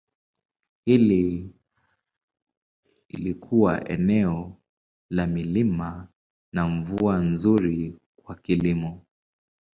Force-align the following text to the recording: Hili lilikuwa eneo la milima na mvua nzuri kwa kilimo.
Hili 0.85 1.51
lilikuwa 3.09 3.89
eneo 3.89 4.57
la 5.09 5.27
milima 5.27 6.07
na 6.53 6.67
mvua 6.67 7.17
nzuri 7.17 7.97
kwa 8.23 8.35
kilimo. 8.35 9.05